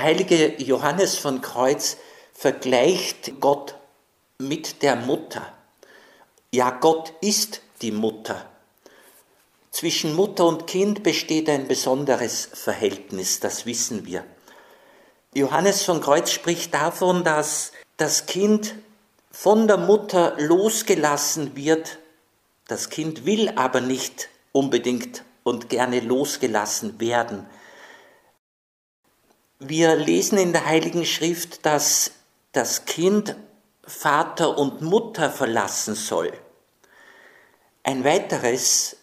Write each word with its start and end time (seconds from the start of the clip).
Der 0.00 0.06
heilige 0.06 0.54
Johannes 0.62 1.18
von 1.18 1.42
Kreuz 1.42 1.98
vergleicht 2.32 3.38
Gott 3.38 3.74
mit 4.38 4.80
der 4.80 4.96
Mutter. 4.96 5.52
Ja, 6.50 6.70
Gott 6.70 7.12
ist 7.20 7.60
die 7.82 7.92
Mutter. 7.92 8.46
Zwischen 9.70 10.14
Mutter 10.14 10.46
und 10.46 10.66
Kind 10.66 11.02
besteht 11.02 11.50
ein 11.50 11.68
besonderes 11.68 12.48
Verhältnis, 12.50 13.40
das 13.40 13.66
wissen 13.66 14.06
wir. 14.06 14.24
Johannes 15.34 15.82
von 15.82 16.00
Kreuz 16.00 16.30
spricht 16.30 16.72
davon, 16.72 17.22
dass 17.22 17.72
das 17.98 18.24
Kind 18.24 18.76
von 19.30 19.68
der 19.68 19.76
Mutter 19.76 20.34
losgelassen 20.38 21.56
wird. 21.56 21.98
Das 22.68 22.88
Kind 22.88 23.26
will 23.26 23.50
aber 23.50 23.82
nicht 23.82 24.30
unbedingt 24.52 25.24
und 25.42 25.68
gerne 25.68 26.00
losgelassen 26.00 26.98
werden. 27.00 27.44
Wir 29.62 29.94
lesen 29.94 30.38
in 30.38 30.52
der 30.54 30.64
Heiligen 30.64 31.04
Schrift, 31.04 31.66
dass 31.66 32.12
das 32.52 32.86
Kind 32.86 33.36
Vater 33.84 34.56
und 34.56 34.80
Mutter 34.80 35.28
verlassen 35.28 35.94
soll. 35.94 36.32
Ein 37.82 38.02
weiteres, 38.02 38.96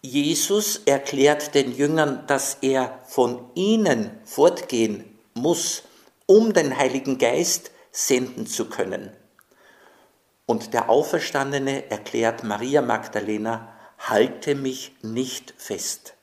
Jesus 0.00 0.80
erklärt 0.86 1.54
den 1.54 1.76
Jüngern, 1.76 2.26
dass 2.26 2.56
er 2.62 3.00
von 3.08 3.50
ihnen 3.54 4.18
fortgehen 4.24 5.18
muss, 5.34 5.82
um 6.24 6.54
den 6.54 6.78
Heiligen 6.78 7.18
Geist 7.18 7.70
senden 7.92 8.46
zu 8.46 8.70
können. 8.70 9.14
Und 10.46 10.72
der 10.72 10.88
Auferstandene 10.88 11.90
erklärt 11.90 12.42
Maria 12.42 12.80
Magdalena, 12.80 13.76
halte 13.98 14.54
mich 14.54 14.96
nicht 15.02 15.52
fest. 15.58 16.14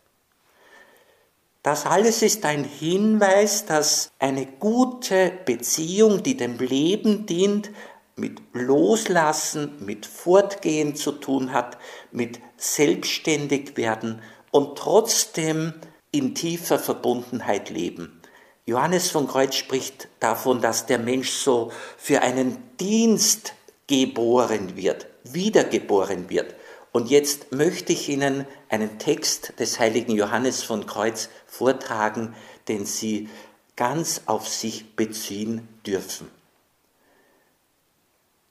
Das 1.67 1.85
alles 1.85 2.21
ist 2.21 2.45
ein 2.45 2.63
Hinweis, 2.63 3.65
dass 3.65 4.09
eine 4.19 4.45
gute 4.45 5.33
Beziehung, 5.43 6.23
die 6.23 6.37
dem 6.37 6.57
Leben 6.59 7.25
dient, 7.25 7.71
mit 8.15 8.39
Loslassen, 8.53 9.75
mit 9.85 10.05
Fortgehen 10.05 10.95
zu 10.95 11.11
tun 11.11 11.51
hat, 11.51 11.77
mit 12.13 12.39
selbstständig 12.55 13.75
werden 13.75 14.21
und 14.51 14.77
trotzdem 14.77 15.73
in 16.11 16.35
tiefer 16.35 16.79
Verbundenheit 16.79 17.69
leben. 17.69 18.21
Johannes 18.65 19.09
von 19.09 19.27
Kreuz 19.27 19.55
spricht 19.55 20.07
davon, 20.21 20.61
dass 20.61 20.85
der 20.85 20.99
Mensch 20.99 21.31
so 21.31 21.73
für 21.97 22.21
einen 22.21 22.77
Dienst 22.79 23.51
geboren 23.87 24.77
wird, 24.77 25.07
wiedergeboren 25.25 26.29
wird. 26.29 26.55
Und 26.97 27.11
jetzt 27.11 27.51
möchte 27.51 27.93
ich 27.93 28.09
Ihnen 28.09 28.47
einen 28.69 28.97
Text 28.97 29.53
des 29.59 29.77
heiligen 29.77 30.15
Johannes 30.15 30.63
von 30.63 30.87
Kreuz 30.87 31.29
vortragen, 31.45 32.33
den 32.67 32.87
Sie 32.87 33.29
ganz 33.75 34.23
auf 34.25 34.47
sich 34.47 34.95
beziehen 34.95 35.67
dürfen. 35.85 36.27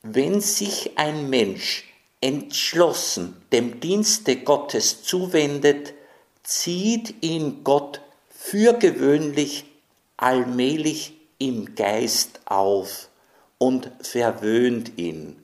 Wenn 0.03 0.41
sich 0.41 0.97
ein 0.97 1.29
Mensch 1.29 1.93
entschlossen 2.21 3.37
dem 3.51 3.81
Dienste 3.81 4.37
Gottes 4.37 5.03
zuwendet, 5.03 5.95
zieht 6.45 7.25
ihn 7.25 7.65
Gott 7.65 8.01
für 8.31 8.75
gewöhnlich 8.75 9.65
allmählich 10.17 11.15
im 11.39 11.75
Geist 11.75 12.39
auf 12.45 13.09
und 13.59 13.91
verwöhnt 14.03 14.93
ihn, 14.99 15.43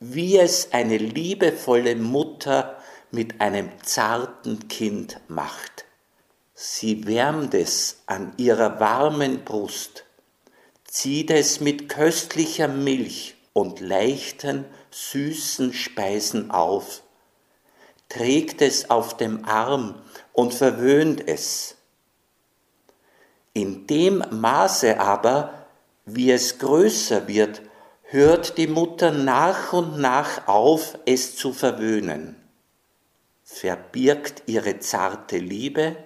wie 0.00 0.38
es 0.38 0.72
eine 0.72 0.98
liebevolle 0.98 1.96
Mutter 1.96 2.76
mit 3.10 3.40
einem 3.40 3.70
zarten 3.82 4.68
Kind 4.68 5.20
macht. 5.28 5.84
Sie 6.54 7.06
wärmt 7.06 7.54
es 7.54 8.02
an 8.06 8.32
ihrer 8.36 8.80
warmen 8.80 9.44
Brust, 9.44 10.04
zieht 10.84 11.30
es 11.30 11.60
mit 11.60 11.88
köstlicher 11.88 12.68
Milch 12.68 13.36
und 13.52 13.80
leichten, 13.80 14.64
süßen 14.90 15.72
Speisen 15.72 16.50
auf, 16.50 17.02
trägt 18.08 18.62
es 18.62 18.90
auf 18.90 19.16
dem 19.16 19.44
Arm 19.44 19.94
und 20.32 20.54
verwöhnt 20.54 21.26
es. 21.26 21.76
In 23.52 23.86
dem 23.86 24.22
Maße 24.30 25.00
aber, 25.00 25.66
wie 26.04 26.30
es 26.30 26.58
größer 26.58 27.28
wird, 27.28 27.62
hört 28.08 28.56
die 28.56 28.68
Mutter 28.68 29.10
nach 29.10 29.72
und 29.72 29.98
nach 29.98 30.46
auf, 30.46 30.96
es 31.06 31.36
zu 31.36 31.52
verwöhnen, 31.52 32.36
verbirgt 33.42 34.44
ihre 34.46 34.78
zarte 34.78 35.38
Liebe 35.38 35.96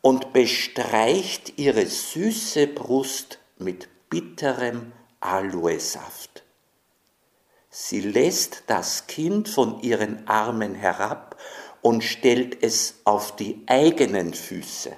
und 0.00 0.32
bestreicht 0.32 1.56
ihre 1.56 1.86
süße 1.86 2.66
Brust 2.66 3.38
mit 3.58 3.88
bitterem 4.10 4.92
Aloesaft. 5.20 6.42
Sie 7.70 8.00
lässt 8.00 8.64
das 8.66 9.06
Kind 9.06 9.48
von 9.48 9.80
ihren 9.82 10.26
Armen 10.26 10.74
herab 10.74 11.36
und 11.80 12.02
stellt 12.02 12.60
es 12.62 12.96
auf 13.04 13.36
die 13.36 13.62
eigenen 13.66 14.34
Füße. 14.34 14.92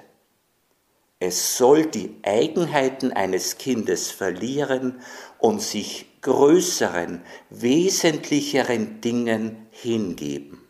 Es 1.19 1.57
soll 1.57 1.85
die 1.85 2.15
Eigenheiten 2.23 3.11
eines 3.11 3.57
Kindes 3.57 4.09
verlieren 4.09 5.01
und 5.37 5.61
sich 5.61 6.08
größeren, 6.21 7.23
wesentlicheren 7.49 9.01
Dingen 9.01 9.67
hingeben. 9.71 10.67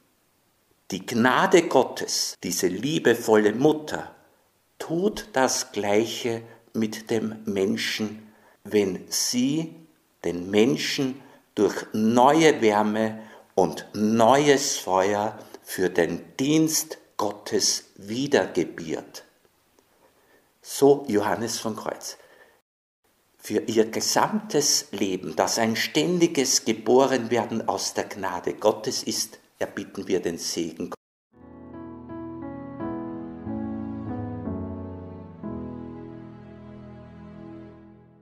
Die 0.92 1.06
Gnade 1.06 1.64
Gottes, 1.68 2.38
diese 2.44 2.68
liebevolle 2.68 3.54
Mutter, 3.54 4.16
tut 4.80 5.28
das 5.34 5.72
Gleiche 5.72 6.42
mit 6.74 7.12
dem 7.12 7.36
Menschen, 7.46 8.32
wenn 8.64 9.06
sie 9.10 9.76
den 10.24 10.50
Menschen 10.50 11.22
durch 11.56 11.86
neue 11.94 12.62
Wärme 12.62 13.20
und 13.56 13.88
neues 13.94 14.78
Feuer 14.78 15.38
für 15.64 15.90
den 15.90 16.24
Dienst 16.38 16.98
Gottes 17.18 17.86
wiedergebiert 17.98 19.24
so 20.70 21.04
Johannes 21.08 21.60
von 21.60 21.76
Kreuz. 21.76 22.18
Für 23.42 23.62
ihr 23.62 23.86
gesamtes 23.86 24.88
Leben, 24.92 25.36
das 25.36 25.58
ein 25.58 25.76
ständiges 25.76 26.66
Geborenwerden 26.66 27.68
aus 27.68 27.94
der 27.94 28.04
Gnade 28.04 28.54
Gottes 28.54 29.02
ist, 29.02 29.40
erbitten 29.58 30.08
wir 30.08 30.22
den 30.22 30.38
Segen 30.38 30.92